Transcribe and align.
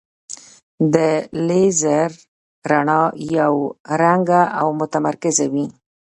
د 0.93 0.95
لیزر 1.47 2.09
رڼا 2.69 3.01
یو 3.37 3.55
رنګه 4.01 4.41
او 4.59 4.67
متمرکزه 4.79 5.45
وي. 5.53 5.65